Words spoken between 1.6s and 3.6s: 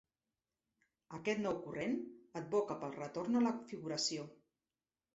corrent advoca pel retorn a la